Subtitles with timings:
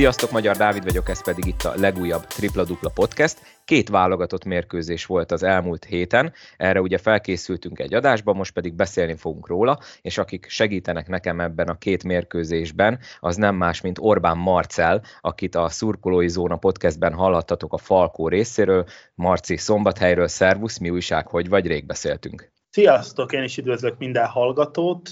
[0.00, 3.38] Sziasztok, Magyar Dávid vagyok, ez pedig itt a legújabb Tripla Dupla Podcast.
[3.64, 9.16] Két válogatott mérkőzés volt az elmúlt héten, erre ugye felkészültünk egy adásba, most pedig beszélni
[9.16, 14.36] fogunk róla, és akik segítenek nekem ebben a két mérkőzésben, az nem más, mint Orbán
[14.36, 21.26] Marcel, akit a Szurkolói Zóna podcastben hallattatok a Falkó részéről, Marci Szombathelyről, szervusz, mi újság,
[21.26, 22.52] hogy vagy, rég beszéltünk.
[22.70, 25.10] Sziasztok, én is üdvözlök minden hallgatót,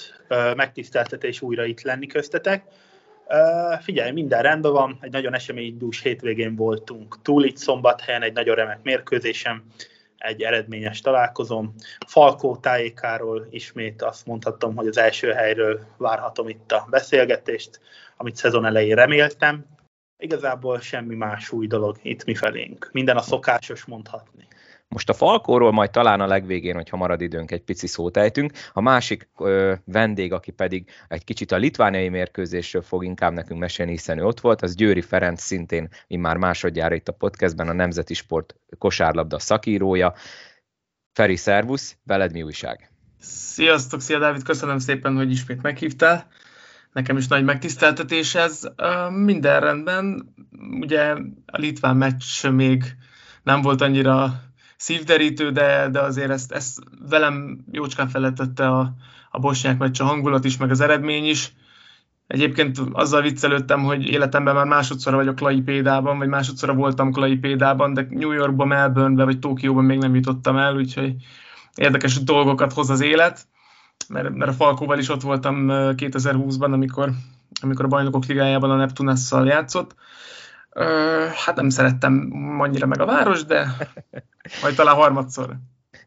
[0.57, 2.63] megtiszteltetés újra itt lenni köztetek.
[3.31, 8.55] Uh, figyelj, minden rendben van, egy nagyon eseménydús hétvégén voltunk túl itt szombathelyen, egy nagyon
[8.55, 9.65] remek mérkőzésem,
[10.19, 11.75] egy eredményes találkozom.
[12.07, 17.81] Falkó tájékáról ismét azt mondhatom, hogy az első helyről várhatom itt a beszélgetést,
[18.17, 19.65] amit szezon elején reméltem.
[20.19, 22.89] Igazából semmi más új dolog itt mi felénk.
[22.93, 24.47] Minden a szokásos mondhatni.
[24.89, 28.53] Most a Falkóról majd talán a legvégén, hogyha marad időnk, egy pici szót ejtünk.
[28.73, 33.91] A másik ö, vendég, aki pedig egy kicsit a litvániai mérkőzésről fog inkább nekünk mesélni,
[33.91, 38.15] hiszen ő ott volt, az Győri Ferenc szintén már másodjára itt a podcastben a Nemzeti
[38.15, 40.15] Sport kosárlabda szakírója.
[41.13, 42.91] Feri, szervusz, veled mi újság?
[43.21, 46.27] Sziasztok, szia Dávid, köszönöm szépen, hogy ismét meghívtál.
[46.93, 48.69] Nekem is nagy megtiszteltetés ez.
[49.11, 50.35] Minden rendben,
[50.81, 51.15] ugye
[51.47, 52.85] a litván meccs még
[53.43, 54.43] nem volt annyira
[54.79, 58.93] szívderítő, de, de azért ezt, ezt velem jócskán felettette a,
[59.31, 61.53] a bosnyák meccs a hangulat is, meg az eredmény is.
[62.27, 68.33] Egyébként azzal viccelődtem, hogy életemben már másodszor vagyok Klaipédában, vagy másodszor voltam Klaipédában, de New
[68.33, 71.15] Yorkba, Melbournebe vagy Tokióban még nem jutottam el, úgyhogy
[71.75, 73.47] érdekes dolgokat hoz az élet,
[74.09, 77.11] mert, mert a Falkóval is ott voltam 2020-ban, amikor,
[77.61, 79.95] amikor a Bajnokok Ligájában a Neptunasszal játszott.
[81.47, 83.67] Hát nem szerettem annyira meg a város, de
[84.63, 85.57] majd talán harmadszor.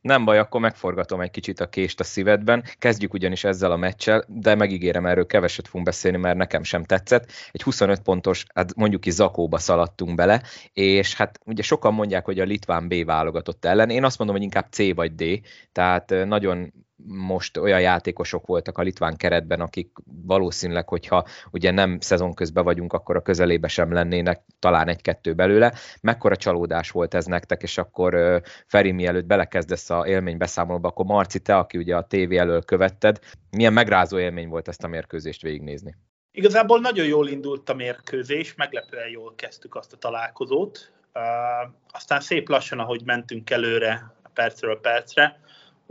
[0.02, 2.64] Nem baj, akkor megforgatom egy kicsit a kést a szívedben.
[2.78, 7.32] Kezdjük ugyanis ezzel a meccsel, de megígérem, erről keveset fogunk beszélni, mert nekem sem tetszett.
[7.52, 10.42] Egy 25 pontos, hát mondjuk is zakóba szaladtunk bele,
[10.74, 13.90] és hát ugye sokan mondják, hogy a Litván B válogatott ellen.
[13.90, 15.24] Én azt mondom, hogy inkább C vagy D,
[15.72, 16.74] tehát nagyon
[17.06, 19.92] most olyan játékosok voltak a litván keretben, akik
[20.26, 25.74] valószínűleg, hogyha ugye nem szezon közben vagyunk, akkor a közelébe sem lennének, talán egy-kettő belőle.
[26.02, 31.58] Mekkora csalódás volt ez nektek, és akkor Feri, mielőtt belekezdesz a élménybeszámolóba, akkor Marci, te,
[31.58, 33.20] aki ugye a tévé elől követted,
[33.50, 35.96] milyen megrázó élmény volt ezt a mérkőzést végignézni?
[36.32, 40.92] Igazából nagyon jól indult a mérkőzés, meglepően jól kezdtük azt a találkozót.
[41.14, 45.40] Uh, aztán szép lassan, ahogy mentünk előre, percről percre,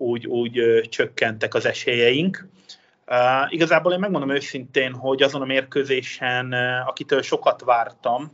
[0.00, 2.48] úgy, úgy csökkentek az esélyeink.
[3.06, 8.32] Uh, igazából én megmondom őszintén, hogy azon a mérkőzésen, uh, akitől sokat vártam,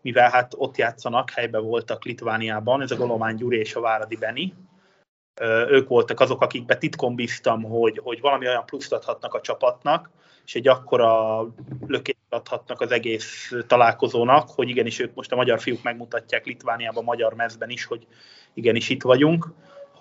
[0.00, 4.54] mivel hát ott játszanak, helybe voltak Litvániában, ez a Golomány Gyuri és a Váradi Beni.
[5.40, 10.10] Uh, ők voltak azok, akikbe titkon bíztam, hogy, hogy valami olyan pluszt adhatnak a csapatnak,
[10.44, 11.40] és egy akkora
[11.86, 17.34] lökést adhatnak az egész találkozónak, hogy igenis ők most a magyar fiúk megmutatják Litvániában, magyar
[17.34, 18.06] mezben is, hogy
[18.54, 19.46] igenis itt vagyunk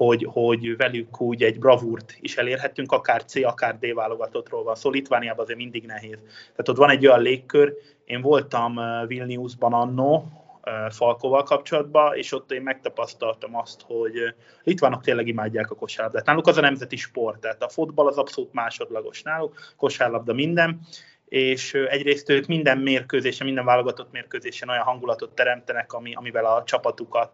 [0.06, 4.82] hogy, hogy velük úgy egy bravúrt is elérhetünk, akár C, akár D válogatottról van szó.
[4.82, 6.18] Szóval Litvániában azért mindig nehéz.
[6.52, 7.74] Tehát ott van egy olyan légkör,
[8.06, 10.28] én voltam uh, Vilniusban annó,
[10.64, 14.30] uh, Falkóval kapcsolatban, és ott én megtapasztaltam azt, hogy uh,
[14.64, 16.26] litvánok tényleg imádják a kosárlabdát.
[16.26, 20.80] Náluk az a nemzeti sport, tehát a fotball az abszolút másodlagos náluk, kosárlabda minden,
[21.30, 27.32] és egyrészt ők minden mérkőzésen, minden válogatott mérkőzésen olyan hangulatot teremtenek, ami, amivel a csapatukat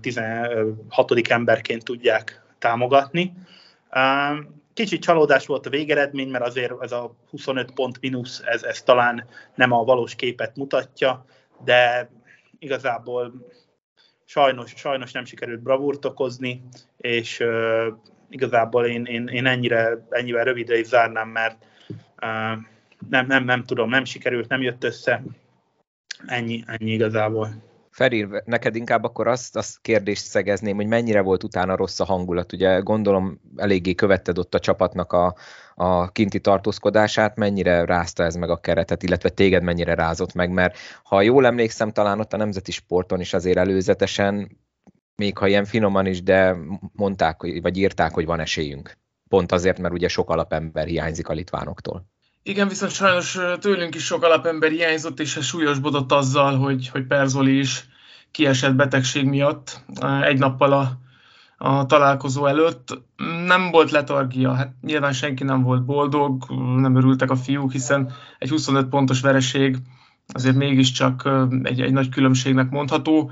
[0.00, 1.28] 16.
[1.28, 3.32] emberként tudják támogatni.
[4.74, 9.26] Kicsit csalódás volt a végeredmény, mert azért ez a 25 pont mínusz, ez, ez talán
[9.54, 11.24] nem a valós képet mutatja,
[11.64, 12.10] de
[12.58, 13.32] igazából
[14.24, 16.62] sajnos, sajnos nem sikerült bravúrt okozni,
[16.96, 17.86] és uh,
[18.28, 21.66] igazából én, én, én ennyire, ennyivel rövidre is zárnám, mert
[22.22, 22.58] uh,
[23.08, 25.22] nem, nem, nem tudom, nem sikerült, nem jött össze.
[26.26, 27.62] Ennyi, ennyi igazából.
[27.94, 32.52] Feri, neked inkább akkor azt, azt kérdést szegezném, hogy mennyire volt utána rossz a hangulat.
[32.52, 35.34] Ugye gondolom eléggé követted ott a csapatnak a,
[35.74, 40.76] a kinti tartózkodását, mennyire rázta ez meg a keretet, illetve téged mennyire rázott meg, mert
[41.02, 44.58] ha jól emlékszem, talán ott a nemzeti sporton is azért előzetesen,
[45.16, 46.56] még ha ilyen finoman is, de
[46.92, 48.98] mondták, vagy írták, hogy van esélyünk.
[49.28, 52.06] Pont azért, mert ugye sok alapember hiányzik a litvánoktól.
[52.46, 57.58] Igen, viszont sajnos tőlünk is sok alapember hiányzott, és ez súlyosbodott azzal, hogy, hogy Perzoli
[57.58, 57.86] is
[58.30, 59.84] kiesett betegség miatt
[60.22, 60.98] egy nappal a,
[61.58, 63.02] a találkozó előtt.
[63.46, 66.44] Nem volt letargia, hát nyilván senki nem volt boldog,
[66.76, 69.76] nem örültek a fiúk, hiszen egy 25 pontos vereség
[70.32, 71.28] azért mégiscsak
[71.62, 73.30] egy, egy nagy különbségnek mondható,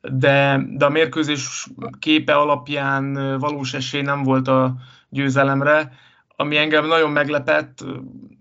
[0.00, 1.66] de, de a mérkőzés
[1.98, 4.74] képe alapján valós esély nem volt a
[5.08, 5.92] győzelemre,
[6.36, 7.84] ami engem nagyon meglepett,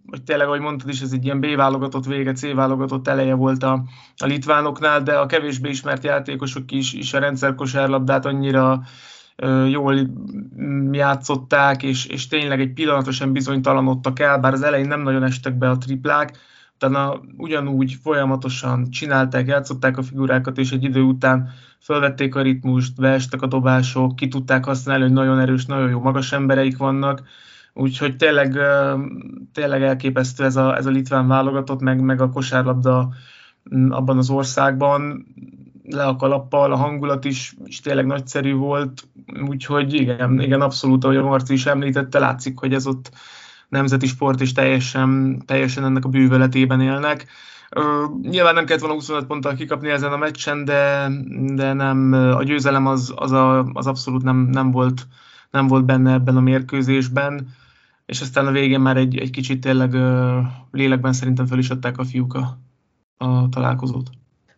[0.10, 3.64] hogy tényleg, ahogy mondtad is, ez egy ilyen B válogatott vége, C válogatott eleje volt
[3.64, 3.84] a,
[4.18, 8.82] a litvánoknál, de a kevésbé ismert játékosok is, is a rendszerkosárlabdát annyira
[9.68, 10.10] jól
[10.92, 15.70] játszották, és, és tényleg egy pillanatosan bizonytalanodtak el, bár az elején nem nagyon estek be
[15.70, 16.38] a triplák,
[16.76, 21.50] utána ugyanúgy folyamatosan csinálták, játszották a figurákat, és egy idő után
[21.80, 26.32] felvették a ritmust, beestek a dobások, ki tudták használni, hogy nagyon erős, nagyon jó magas
[26.32, 27.22] embereik vannak,
[27.78, 28.58] úgyhogy tényleg,
[29.54, 33.10] tényleg elképesztő ez a, ez a litván válogatott, meg, meg a kosárlabda
[33.90, 35.26] abban az országban.
[35.84, 39.08] Le a kalappal, a hangulat is, is tényleg nagyszerű volt,
[39.48, 43.12] úgyhogy igen, igen abszolút, ahogy a Marci is említette, látszik, hogy ez ott
[43.70, 47.26] nemzeti sport, és teljesen, teljesen ennek a bűvöletében élnek.
[48.22, 51.10] Nyilván nem kellett volna 25 ponttal kikapni ezen a meccsen, de,
[51.54, 55.08] de nem, a győzelem az, az, a, az abszolút nem, nem, volt,
[55.52, 57.48] nem volt benne ebben a mérkőzésben,
[58.06, 61.98] és aztán a végén már egy, egy kicsit tényleg uh, lélekben szerintem fel is adták
[61.98, 62.60] a fiúk a,
[63.18, 64.10] a találkozót.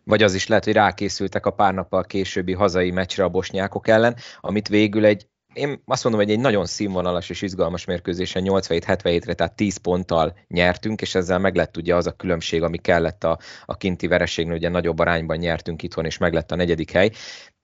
[0.04, 4.16] Vagy az is lehet, hogy rákészültek a pár nappal későbbi hazai meccsre a bosnyákok ellen,
[4.40, 9.56] amit végül egy én azt mondom, hogy egy nagyon színvonalas és izgalmas mérkőzésen 87-77-re, tehát
[9.56, 13.76] 10 ponttal nyertünk, és ezzel meg lett ugye az a különbség, ami kellett a, a
[13.76, 17.10] kinti vereségnél, ugye nagyobb arányban nyertünk itthon, és meg lett a negyedik hely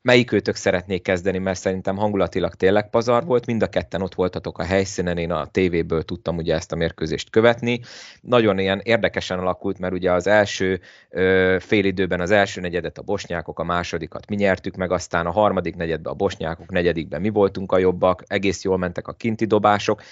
[0.05, 4.59] melyik őtök szeretnék kezdeni, mert szerintem hangulatilag tényleg pazar volt, mind a ketten ott voltatok
[4.59, 7.81] a helyszínen, én a tévéből tudtam ugye ezt a mérkőzést követni.
[8.21, 13.03] Nagyon ilyen érdekesen alakult, mert ugye az első ö, fél időben az első negyedet a
[13.03, 17.73] bosnyákok, a másodikat mi nyertük meg, aztán a harmadik negyedben a bosnyákok, negyedikben mi voltunk
[17.73, 20.03] a jobbak, egész jól mentek a kinti dobások.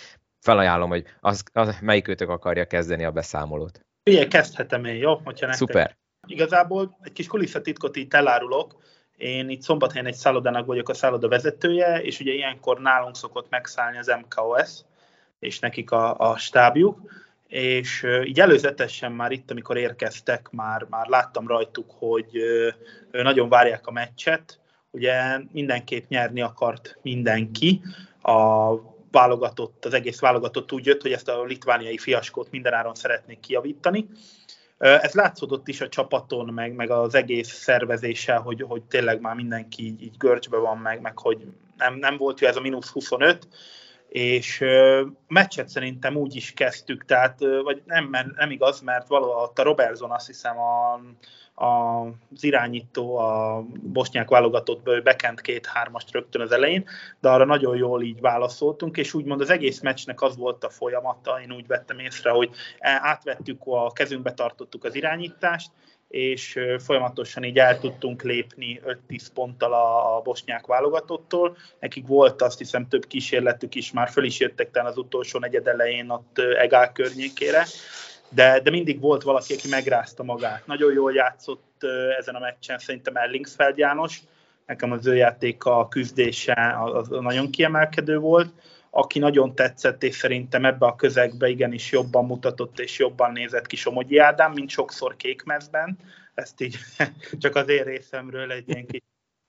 [0.41, 3.81] Felajánlom, hogy az, az, melyik őtök akarja kezdeni a beszámolót.
[4.11, 5.15] Ugye kezdhetem én, jó?
[5.25, 5.55] Hogyha nektek.
[5.55, 5.97] Szuper.
[6.27, 8.81] Igazából egy kis kulisszatitkot itt elárulok,
[9.23, 13.99] én itt Szombathelyen egy szállodának vagyok a szálloda vezetője, és ugye ilyenkor nálunk szokott megszállni
[13.99, 14.71] az MKOS,
[15.39, 17.01] és nekik a, a stábjuk,
[17.49, 22.43] és így előzetesen már itt, amikor érkeztek, már, már láttam rajtuk, hogy
[23.11, 24.59] nagyon várják a meccset,
[24.91, 27.83] ugye mindenképp nyerni akart mindenki,
[28.23, 28.73] a
[29.11, 34.09] válogatott, az egész válogatott úgy jött, hogy ezt a litvániai fiaskót mindenáron szeretnék kiavítani,
[34.83, 39.85] ez látszódott is a csapaton, meg, meg az egész szervezéssel, hogy, hogy tényleg már mindenki
[39.85, 41.47] így, így görcsbe van, meg, meg hogy
[41.77, 43.49] nem, nem volt jó ez a mínusz 25,
[44.09, 44.65] és
[45.29, 50.27] meccset szerintem úgy is kezdtük, tehát, vagy nem, nem igaz, mert valahol a Robertson azt
[50.27, 51.01] hiszem a
[51.63, 56.85] az irányító a bosnyák válogatottból bekent két-hármast rögtön az elején,
[57.21, 61.41] de arra nagyon jól így válaszoltunk, és úgymond az egész meccsnek az volt a folyamata,
[61.41, 62.51] én úgy vettem észre, hogy
[62.81, 65.71] átvettük, a kezünkbe tartottuk az irányítást,
[66.09, 71.57] és folyamatosan így el tudtunk lépni 5-10 ponttal a, bosnyák válogatottól.
[71.81, 75.67] Nekik volt azt hiszem több kísérletük is, már föl is jöttek talán az utolsó negyed
[75.67, 77.65] elején ott Egál környékére,
[78.35, 80.67] de, de mindig volt valaki, aki megrázta magát.
[80.67, 81.85] Nagyon jól játszott
[82.19, 84.21] ezen a meccsen szerintem Ellingsfeld János,
[84.67, 88.53] nekem az ő játéka, a küzdése az nagyon kiemelkedő volt.
[88.91, 93.77] Aki nagyon tetszett, és szerintem ebbe a közegbe igenis jobban mutatott és jobban nézett ki
[93.77, 95.99] Somogyi Ádám, mint sokszor kékmezben.
[96.35, 96.77] Ezt így
[97.43, 99.01] csak az én részemről egy ilyen kis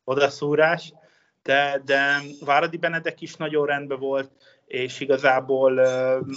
[0.03, 0.93] odaszúrás.
[1.43, 4.31] De, de Váradi Benedek is nagyon rendben volt
[4.73, 5.77] és igazából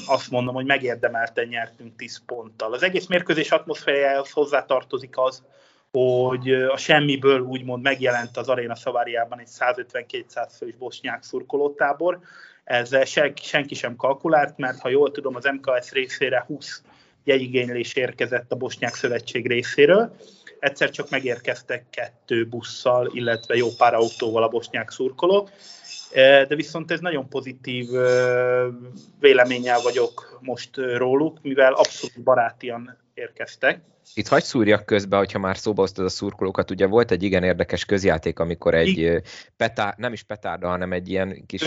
[0.06, 2.72] azt mondom, hogy megérdemelten nyertünk 10 ponttal.
[2.72, 5.42] Az egész mérkőzés atmoszférájához hozzátartozik az,
[5.90, 12.18] hogy a semmiből úgymond megjelent az aréna szaváriában egy 150-200 fős bosnyák szurkolótábor.
[12.64, 16.82] Ezzel senki sem kalkulált, mert ha jól tudom, az MKS részére 20
[17.24, 20.16] jegyigénylés érkezett a Bosnyák Szövetség részéről.
[20.58, 25.50] Egyszer csak megérkeztek kettő busszal, illetve jó pár autóval a bosnyák szurkolók,
[26.12, 27.88] de viszont ez nagyon pozitív
[29.20, 33.80] véleménnyel vagyok most róluk, mivel abszolút barátian érkeztek.
[34.14, 37.84] Itt hagy szúrjak közbe, hogyha már szóba hoztad a szurkolókat, ugye volt egy igen érdekes
[37.84, 39.22] közjáték, amikor egy
[39.56, 41.62] petár, nem is petárda, hanem egy ilyen kis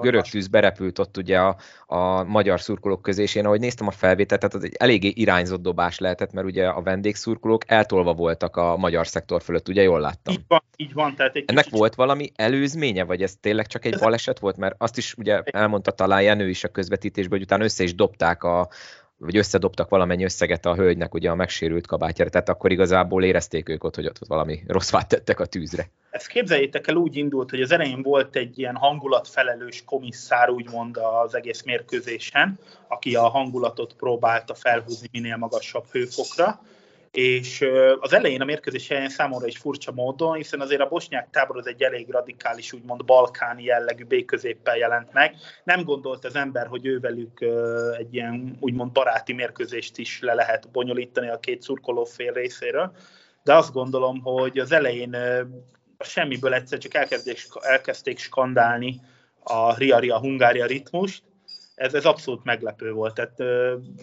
[0.00, 1.56] görög tűz berepült ott ugye a,
[1.86, 5.62] a magyar szurkolók közé, és én ahogy néztem a felvételt, tehát az egy eléggé irányzott
[5.62, 10.34] dobás lehetett, mert ugye a vendégszurkolók eltolva voltak a magyar szektor fölött, ugye jól láttam?
[10.34, 11.14] Így van, így van.
[11.14, 11.78] Tehát egy Ennek kicsit...
[11.78, 14.56] volt valami előzménye, vagy ez tényleg csak egy baleset volt?
[14.56, 18.42] Mert azt is ugye elmondta talán Jenő is a közvetítésben, hogy utána össze is dobták
[18.42, 18.68] a,
[19.18, 23.84] vagy összedobtak valamennyi összeget a hölgynek ugye a megsérült kabátjára, tehát akkor igazából érezték ők
[23.84, 25.90] ott, hogy ott valami rossz fát tettek a tűzre.
[26.10, 31.34] Ezt képzeljétek el, úgy indult, hogy az elején volt egy ilyen hangulatfelelős komisszár, úgymond az
[31.34, 32.58] egész mérkőzésen,
[32.88, 36.60] aki a hangulatot próbálta felhúzni minél magasabb hőfokra,
[37.16, 37.64] és
[38.00, 41.66] az elején a mérkőzés helyen számomra is furcsa módon, hiszen azért a bosnyák tábor az
[41.66, 45.34] egy elég radikális, úgymond balkáni jellegű béközéppel jelent meg.
[45.64, 47.40] Nem gondolt az ember, hogy ővelük
[47.98, 52.92] egy ilyen úgymond baráti mérkőzést is le lehet bonyolítani a két szurkoló fél részéről,
[53.42, 55.16] de azt gondolom, hogy az elején
[55.98, 59.00] semmiből egyszer csak elkezdték, elkezdték skandálni
[59.42, 61.22] a Ria-Ria Hungária ritmust,
[61.76, 63.38] ez, ez abszolút meglepő volt, tehát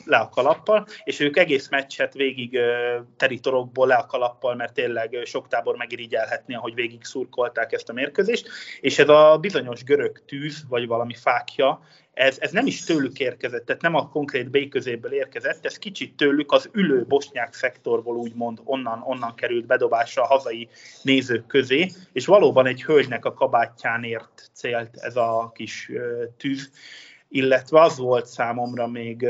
[0.06, 2.60] le a kalappal, és ők egész meccset végig
[3.18, 8.50] teritorokból le a kalappal, mert tényleg sok tábor megirigyelhetni, ahogy végig szurkolták ezt a mérkőzést,
[8.82, 11.82] és ez a bizonyos görög tűz, vagy valami fákja,
[12.14, 14.56] ez, ez nem is tőlük érkezett, tehát nem a konkrét B
[15.12, 20.68] érkezett, ez kicsit tőlük az ülő bosnyák szektorból úgymond onnan, onnan került bedobásra a hazai
[21.02, 25.92] nézők közé, és valóban egy hölgynek a kabátján ért célt ez a kis
[26.38, 26.72] tűz,
[27.34, 29.28] illetve az volt számomra még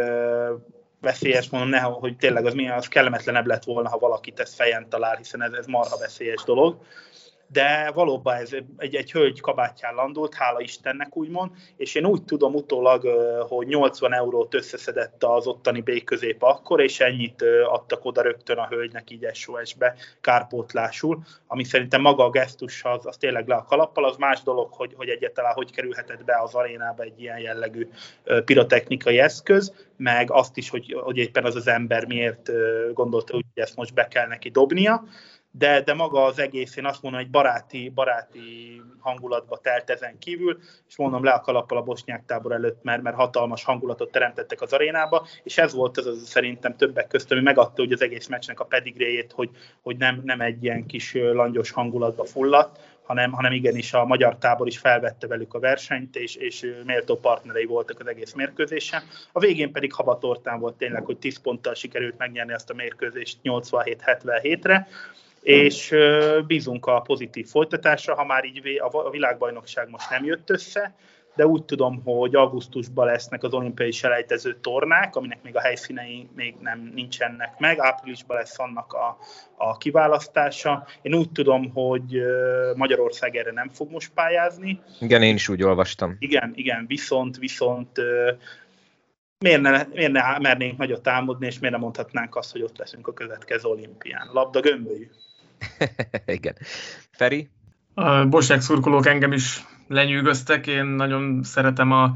[1.02, 4.90] veszélyes, mondom, ne, hogy tényleg az milyen, az kellemetlenebb lett volna, ha valakit ezt fejen
[4.90, 6.78] talál, hiszen ez, ez marha veszélyes dolog
[7.54, 12.54] de valóban ez egy, egy hölgy kabátján landult, hála Istennek úgymond, és én úgy tudom
[12.54, 13.08] utólag,
[13.48, 18.68] hogy 80 eurót összeszedett az ottani B közép akkor, és ennyit adtak oda rögtön a
[18.68, 24.06] hölgynek így SOS-be kárpótlásul, ami szerintem maga a gesztus az, az tényleg le a kalappal,
[24.06, 27.90] az más dolog, hogy, hogy egyáltalán hogy kerülhetett be az arénába egy ilyen jellegű
[28.46, 32.52] pirotechnikai eszköz, meg azt is, hogy, hogy éppen az az ember miért
[32.94, 35.04] gondolta, hogy ezt most be kell neki dobnia,
[35.56, 40.58] de, de maga az egész, én azt mondom, egy baráti, baráti hangulatba telt ezen kívül,
[40.88, 44.74] és mondom le a kalappal a bosnyák tábor előtt, mert, mert hatalmas hangulatot teremtettek az
[44.74, 48.60] arénába, és ez volt az, az szerintem többek között, ami megadta hogy az egész meccsnek
[48.60, 49.50] a pedigréjét, hogy,
[49.82, 54.68] hogy nem, nem egy ilyen kis langyos hangulatba fulladt, hanem, hanem igenis a magyar tábor
[54.68, 59.04] is felvette velük a versenyt, és, és méltó partnerei voltak az egész mérkőzésen.
[59.32, 64.88] A végén pedig habatortán volt tényleg, hogy 10 ponttal sikerült megnyerni azt a mérkőzést 87-77-re,
[65.44, 65.96] és
[66.48, 70.96] bízunk a pozitív folytatásra, ha már így a világbajnokság most nem jött össze,
[71.36, 76.56] de úgy tudom, hogy augusztusban lesznek az olimpiai selejtező tornák, aminek még a helyszínei még
[76.62, 79.18] nem nincsenek meg, áprilisban lesz annak a,
[79.58, 80.88] a kiválasztása.
[81.02, 82.22] Én úgy tudom, hogy
[82.76, 84.82] Magyarország erre nem fog most pályázni.
[85.00, 86.16] Igen, én is úgy olvastam.
[86.20, 88.02] Igen, igen, viszont, viszont
[89.40, 93.08] miért ne, miért ne mernénk nagyot támadni, és miért ne mondhatnánk azt, hogy ott leszünk
[93.08, 94.30] a következő olimpián.
[94.34, 95.10] Labda gömbölyű.
[96.26, 96.56] Igen.
[97.12, 97.50] Feri?
[97.94, 102.14] A bosnyák szurkolók engem is lenyűgöztek, én nagyon szeretem a,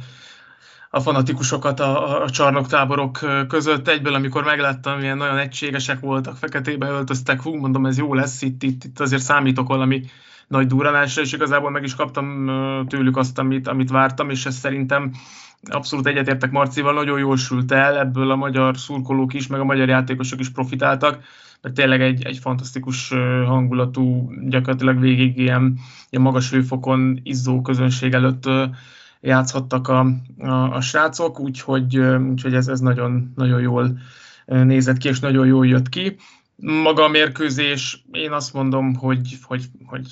[0.89, 3.87] a fanatikusokat a, a csarnoktáborok között.
[3.87, 8.63] Egyből, amikor megláttam, milyen nagyon egységesek voltak, feketébe öltöztek, hú, mondom, ez jó lesz, itt,
[8.63, 10.03] itt, itt azért számítok valami
[10.47, 15.11] nagy durranásra, és igazából meg is kaptam tőlük azt, amit, amit vártam, és ez szerintem
[15.69, 19.87] abszolút egyetértek Marcival, nagyon jól sült el, ebből a magyar szurkolók is, meg a magyar
[19.87, 21.23] játékosok is profitáltak
[21.61, 23.09] mert tényleg egy, egy fantasztikus
[23.45, 28.49] hangulatú, gyakorlatilag végig ilyen, ilyen magas hőfokon izzó közönség előtt
[29.21, 29.99] játszhattak a,
[30.37, 31.97] a, a srácok, úgyhogy,
[32.29, 33.99] úgyhogy ez, ez nagyon, nagyon jól
[34.45, 36.15] nézett ki, és nagyon jól jött ki.
[36.55, 40.07] Maga a mérkőzés, én azt mondom, hogy, hogy, hogy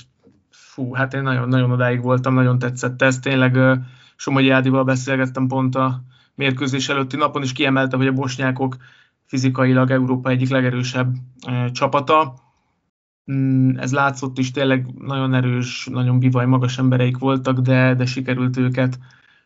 [0.50, 3.20] fú, hát én nagyon, nagyon odáig voltam, nagyon tetszett ez.
[3.20, 3.80] Tényleg
[4.16, 6.02] Somogyi Ádival beszélgettem pont a
[6.36, 8.78] mérkőzés előtti napon, és kiemelte, hogy a bosnyákok
[9.26, 11.16] fizikailag Európa egyik legerősebb
[11.72, 12.34] csapata.
[13.32, 18.58] Mm, ez látszott is, tényleg nagyon erős, nagyon bivaj, magas embereik voltak, de, de sikerült
[18.58, 19.00] őket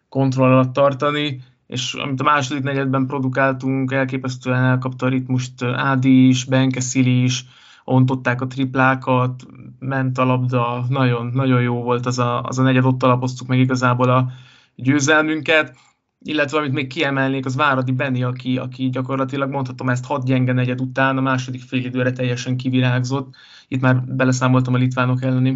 [0.09, 6.45] kontroll alatt tartani, és amit a második negyedben produkáltunk, elképesztően elkapta a ritmust Ádi is,
[6.45, 7.45] Benke Szili is,
[7.83, 9.45] ontották a triplákat,
[9.79, 13.59] ment a labda, nagyon, nagyon jó volt az a, az a negyed, ott alapoztuk meg
[13.59, 14.31] igazából a
[14.75, 15.75] győzelmünket
[16.21, 20.81] illetve amit még kiemelnék, az Váradi Benni, aki, aki gyakorlatilag mondhatom ezt hat gyenge negyed
[20.81, 23.35] után a második fél időre teljesen kivirágzott.
[23.67, 25.55] Itt már beleszámoltam a litvánok elleni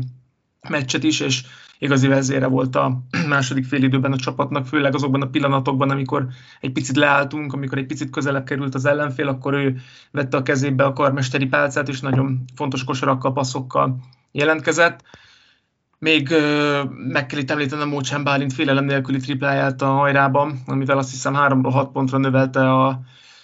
[0.69, 1.43] meccset is, és
[1.77, 6.27] igazi vezére volt a második fél időben a csapatnak, főleg azokban a pillanatokban, amikor
[6.59, 10.83] egy picit leálltunk, amikor egy picit közelebb került az ellenfél, akkor ő vette a kezébe
[10.83, 13.97] a karmesteri pálcát, és nagyon fontos kosarakkal, passzokkal
[14.31, 15.03] jelentkezett.
[16.03, 16.29] Még
[17.07, 21.63] meg kell itt említenem Mócsán Bálint félelem nélküli tripláját a hajrában, amivel azt hiszem 3
[21.63, 22.99] 6 pontra növelte a,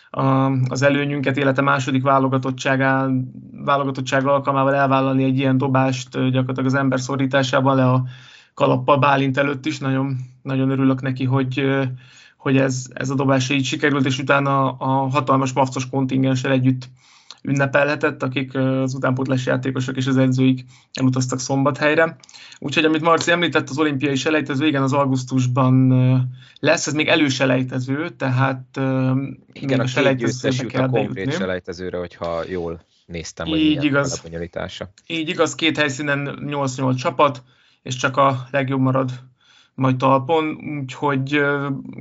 [0.09, 2.03] a, az előnyünket, élete második
[3.63, 8.03] válogatottság alkalmával elvállalni egy ilyen dobást gyakorlatilag az ember szorításában le a
[8.53, 9.77] kalappal Bálint előtt is.
[9.77, 11.63] Nagyon, nagyon örülök neki, hogy,
[12.37, 16.89] hogy ez, ez a dobás így sikerült, és utána a hatalmas mafcos kontingenssel együtt
[17.41, 22.15] ünnepelhetett, akik az utánpótlás játékosok és az edzőik elutaztak szombathelyre.
[22.60, 25.93] Úgyhogy amit Marci említett, az olimpiai selejtező, igen, az augusztusban
[26.60, 28.79] lesz, ez még előselejtező, tehát
[29.53, 31.31] igen, a, a selejtezőbe kell a konkrét bejutni.
[31.31, 34.24] selejtezőre, hogyha jól néztem, hogy így igaz.
[35.08, 37.43] Így igaz, két helyszínen 8-8 csapat,
[37.81, 39.12] és csak a legjobb marad
[39.74, 41.41] majd talpon, úgyhogy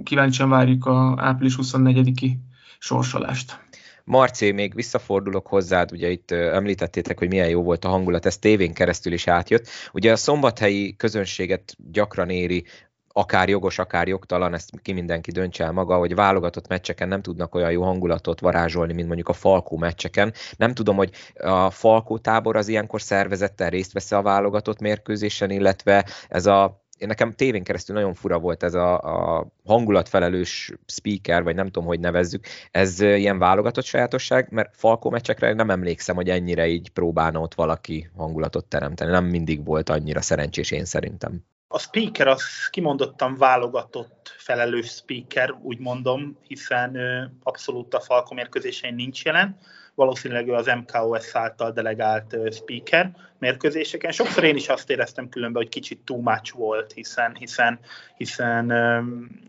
[0.05, 2.33] kíváncsian várjuk a április 24-i
[2.79, 3.68] sorsolást.
[4.09, 8.73] Marci, még visszafordulok hozzád, ugye itt említettétek, hogy milyen jó volt a hangulat, ez tévén
[8.73, 9.67] keresztül is átjött.
[9.93, 12.65] Ugye a szombathelyi közönséget gyakran éri
[13.13, 17.55] akár jogos, akár jogtalan, ezt ki mindenki döntse el maga, hogy válogatott meccseken nem tudnak
[17.55, 20.33] olyan jó hangulatot varázsolni, mint mondjuk a Falkó meccseken.
[20.57, 26.07] Nem tudom, hogy a Falkó tábor az ilyenkor szervezettel részt vesz a válogatott mérkőzésen, illetve
[26.29, 31.55] ez a én nekem tévén keresztül nagyon fura volt ez a, a hangulatfelelős speaker, vagy
[31.55, 36.67] nem tudom, hogy nevezzük, ez ilyen válogatott sajátosság, mert Falkó meccsekre nem emlékszem, hogy ennyire
[36.67, 39.11] így próbálna ott valaki hangulatot teremteni.
[39.11, 41.45] Nem mindig volt annyira szerencsés én szerintem.
[41.71, 46.97] A speaker az kimondottan válogatott felelős speaker, úgy mondom, hiszen
[47.43, 49.59] abszolút a Falko mérkőzésein nincs jelen
[49.99, 54.13] valószínűleg ő az MKOS által delegált speaker mérkőzéseken.
[54.13, 57.79] Sokszor én is azt éreztem különben, hogy kicsit too much volt, hiszen, hiszen,
[58.17, 58.67] hiszen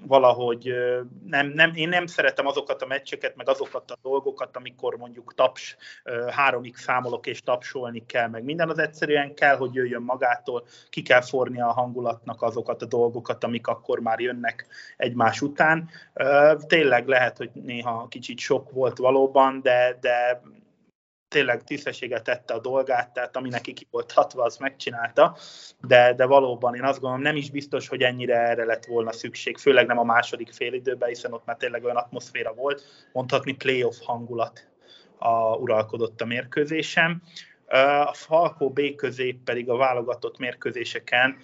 [0.08, 0.74] valahogy
[1.26, 5.76] nem, nem, én nem szeretem azokat a meccseket, meg azokat a dolgokat, amikor mondjuk taps,
[6.30, 11.22] háromig számolok és tapsolni kell, meg minden az egyszerűen kell, hogy jöjjön magától, ki kell
[11.22, 14.68] forni a hangulatnak azokat a dolgokat, amik akkor már jönnek
[14.98, 15.90] egymás után.
[16.68, 20.42] Tényleg lehet, hogy néha kicsit sok volt valóban, de, de
[21.30, 25.38] tényleg tisztességet tette a dolgát, tehát ami neki ki volt hatva, az megcsinálta,
[25.82, 29.58] de, de valóban én azt gondolom, nem is biztos, hogy ennyire erre lett volna szükség,
[29.58, 32.84] főleg nem a második félidőben, hiszen ott már tényleg olyan atmoszféra volt,
[33.14, 34.68] mondhatni playoff hangulat
[35.18, 37.22] a, uralkodott a mérkőzésem.
[38.06, 41.38] A Falkó B közép pedig a válogatott mérkőzéseken,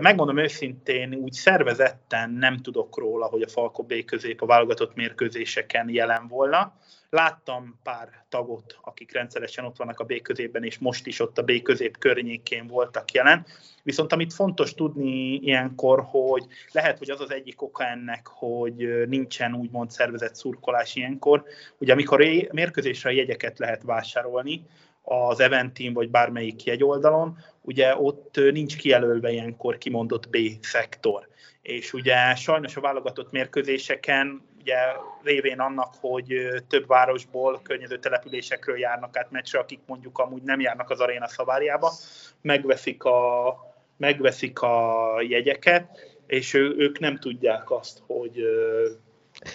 [0.00, 5.88] megmondom őszintén, úgy szervezetten nem tudok róla, hogy a Falkó B közép a válogatott mérkőzéseken
[5.88, 6.76] jelen volna
[7.10, 11.42] Láttam pár tagot, akik rendszeresen ott vannak a B középben, és most is ott a
[11.42, 13.46] B közép környékén voltak jelen.
[13.82, 19.54] Viszont amit fontos tudni ilyenkor, hogy lehet, hogy az az egyik oka ennek, hogy nincsen
[19.54, 21.44] úgymond szervezett szurkolás ilyenkor.
[21.78, 24.66] Ugye amikor mérkőzésre jegyeket lehet vásárolni,
[25.08, 31.28] az Eventin vagy bármelyik jegyoldalon, ugye ott nincs kijelölve ilyenkor kimondott B-szektor.
[31.62, 34.76] És ugye sajnos a válogatott mérkőzéseken ugye
[35.22, 40.90] révén annak, hogy több városból, környező településekről járnak át meccsre, akik mondjuk amúgy nem járnak
[40.90, 41.92] az aréna szabályába,
[42.40, 43.54] megveszik a,
[43.96, 48.42] megveszik a jegyeket, és ő, ők nem tudják azt, hogy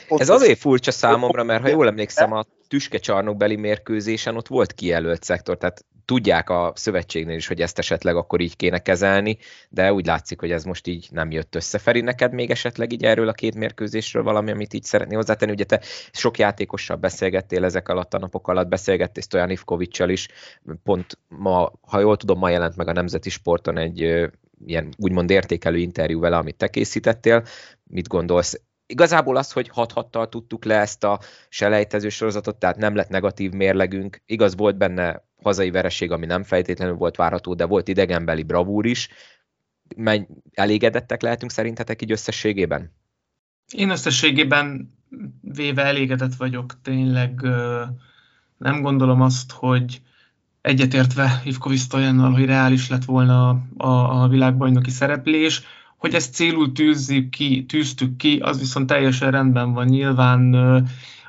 [0.09, 5.57] ez azért furcsa számomra, mert ha jól emlékszem, a tüskecsarnokbeli mérkőzésen ott volt kijelölt szektor,
[5.57, 9.37] tehát tudják a szövetségnél is, hogy ezt esetleg akkor így kéne kezelni,
[9.69, 11.77] de úgy látszik, hogy ez most így nem jött össze.
[11.77, 15.51] Feri, neked még esetleg így erről a két mérkőzésről valami, amit így szeretnél hozzátenni?
[15.51, 20.27] Ugye te sok játékossal beszélgettél ezek alatt a napok alatt, beszélgettél Stojan Ivkovicsal is,
[20.83, 23.99] pont ma, ha jól tudom, ma jelent meg a Nemzeti Sporton egy
[24.65, 27.43] ilyen úgymond értékelő interjú vele, amit te készítettél.
[27.83, 31.19] Mit gondolsz Igazából az, hogy 6 tudtuk le ezt a
[31.49, 34.21] selejtező sorozatot, tehát nem lett negatív mérlegünk.
[34.25, 39.09] Igaz, volt benne hazai vereség, ami nem feltétlenül volt várható, de volt idegenbeli bravúr is.
[39.95, 42.93] Menj, elégedettek lehetünk szerintetek így összességében?
[43.71, 44.89] Én összességében
[45.41, 46.81] véve elégedett vagyok.
[46.81, 47.41] Tényleg
[48.57, 50.01] nem gondolom azt, hogy
[50.61, 55.61] egyetértve Ivkovic Stojannal, hogy reális lett volna a, a világbajnoki szereplés
[56.03, 59.85] hogy ezt célul tűzzük ki, tűztük ki, az viszont teljesen rendben van.
[59.85, 60.53] Nyilván,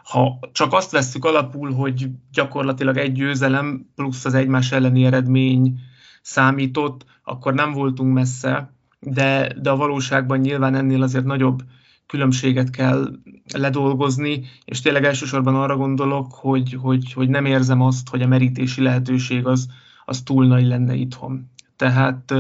[0.05, 5.79] ha csak azt vesszük alapul, hogy gyakorlatilag egy győzelem plusz az egymás elleni eredmény
[6.23, 11.63] számított, akkor nem voltunk messze, de, de a valóságban nyilván ennél azért nagyobb
[12.07, 13.09] különbséget kell
[13.53, 18.83] ledolgozni, és tényleg elsősorban arra gondolok, hogy, hogy, hogy nem érzem azt, hogy a merítési
[18.83, 19.67] lehetőség az,
[20.05, 21.51] az túl nagy lenne itthon.
[21.77, 22.35] Tehát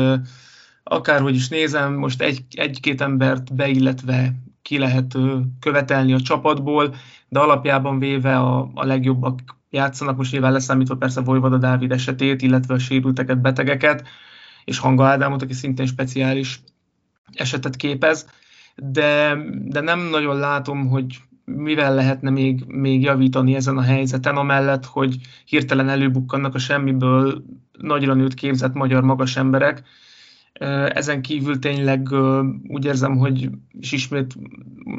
[0.84, 5.16] akárhogy is nézem, most egy, egy-két embert beilletve ki lehet
[5.60, 6.94] követelni a csapatból,
[7.28, 12.74] de alapjában véve a, a legjobbak játszanak, most nyilván leszámítva persze Vojvoda Dávid esetét, illetve
[12.74, 14.08] a sérülteket, betegeket,
[14.64, 16.62] és Hanga Ádámot, aki szintén speciális
[17.32, 18.26] esetet képez,
[18.76, 24.84] de, de nem nagyon látom, hogy mivel lehetne még, még javítani ezen a helyzeten, amellett,
[24.84, 29.82] hogy hirtelen előbukkannak a semmiből nagyra nőtt képzett magyar magas emberek,
[30.88, 32.08] ezen kívül tényleg
[32.68, 34.34] úgy érzem, hogy és ismét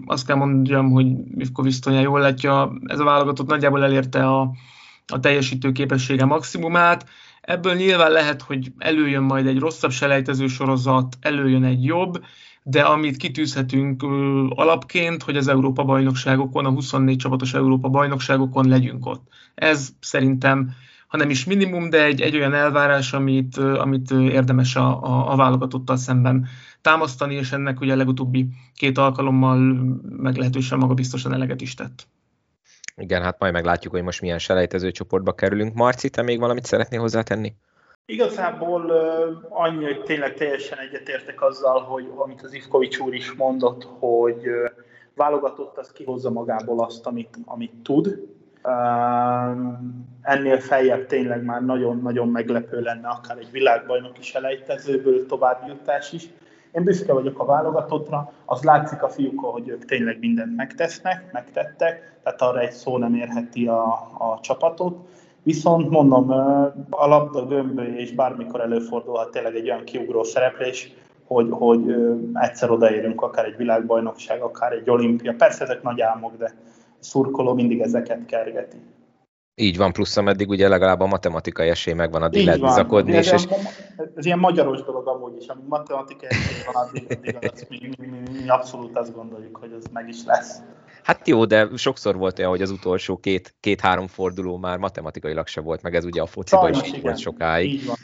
[0.06, 4.52] azt kell mondjam, hogy Mivko Visztonya jól látja, ez a válogatott nagyjából elérte a,
[5.08, 7.06] a teljesítő képessége maximumát.
[7.42, 12.24] Ebből nyilván lehet, hogy előjön majd egy rosszabb selejtező sorozat, előjön egy jobb,
[12.64, 14.04] de amit kitűzhetünk
[14.50, 19.28] alapként, hogy az Európa bajnokságokon, a 24 csapatos Európa bajnokságokon legyünk ott.
[19.56, 20.72] Ez szerintem
[21.16, 25.36] ha nem is minimum, de egy, egy olyan elvárás, amit, amit érdemes a, a, a
[25.36, 26.48] válogatottal szemben
[26.82, 29.58] támasztani, és ennek ugye a legutóbbi két alkalommal
[30.10, 32.08] meglehetősen magabiztosan eleget is tett.
[32.96, 35.74] Igen, hát majd meglátjuk, hogy most milyen selejtező csoportba kerülünk.
[35.74, 37.56] Marci, te még valamit szeretnél hozzátenni?
[38.06, 38.92] Igazából
[39.50, 44.42] annyi, hogy tényleg teljesen egyetértek azzal, hogy amit az Ivkovics úr is mondott, hogy
[45.14, 48.35] válogatott az kihozza magából azt, amit, amit tud.
[50.22, 56.30] Ennél feljebb tényleg már nagyon-nagyon meglepő lenne akár egy világbajnoki selejtezőből továbbjutás is.
[56.72, 62.20] Én büszke vagyok a válogatottra, az látszik a fiúkon, hogy ők tényleg mindent megtesznek, megtettek,
[62.24, 63.84] tehát arra egy szó nem érheti a,
[64.18, 64.98] a csapatot.
[65.44, 66.32] Viszont mondom,
[66.90, 70.94] a labda gömböly és bármikor előfordulhat tényleg egy olyan kiugró szereplés,
[71.28, 71.96] hogy, hogy
[72.34, 75.34] egyszer odaérünk, akár egy világbajnokság, akár egy olimpia.
[75.38, 76.54] Persze ezek nagy álmok, de
[77.06, 78.78] szurkoló mindig ezeket kergeti.
[79.58, 83.16] Így van, plusz ameddig ugye legalább a matematikai esély megvan, addig Így lehet bizakodni.
[83.16, 83.48] Ez, és...
[84.16, 88.08] ez ilyen magyaros dolog amúgy is, amíg matematikai esély van, addig, addig az, mi, mi,
[88.08, 90.62] mi, mi, abszolút azt gondoljuk, hogy ez meg is lesz.
[91.04, 95.62] Hát jó, de sokszor volt olyan, hogy az utolsó két, két-három forduló már matematikailag se
[95.62, 97.02] volt, meg ez ugye a fociban is így igen.
[97.02, 97.74] volt sokáig.
[97.74, 97.96] Így van.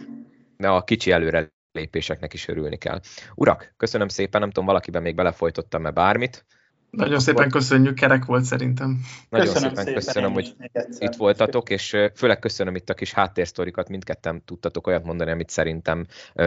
[0.57, 2.99] De a kicsi előre lépéseknek is örülni kell.
[3.35, 6.45] Urak, köszönöm szépen, nem tudom, valakiben még belefolytottam-e bármit.
[6.91, 8.99] Nagyon szépen köszönjük, kerek volt szerintem.
[9.29, 10.55] Nagyon köszönöm szépen, szépen köszönöm, hogy
[10.97, 16.05] itt voltatok, és főleg köszönöm itt a kis háttérsztorikat, mindketten tudtatok olyat mondani, amit szerintem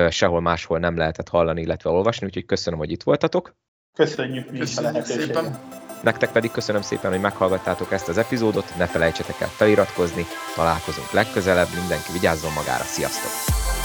[0.08, 3.56] sehol máshol nem lehetett hallani, illetve olvasni, úgyhogy köszönöm, hogy itt voltatok.
[3.94, 5.58] Köszönjük mi köszönjük szépen.
[6.02, 11.68] Nektek pedig köszönöm szépen, hogy meghallgattátok ezt az epizódot, ne felejtsetek el feliratkozni, találkozunk legközelebb,
[11.78, 13.83] mindenki vigyázzon magára, sziasztok!